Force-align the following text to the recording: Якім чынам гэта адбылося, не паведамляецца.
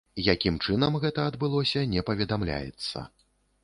Якім 0.33 0.57
чынам 0.65 0.97
гэта 1.05 1.27
адбылося, 1.33 1.87
не 1.95 2.07
паведамляецца. 2.11 3.09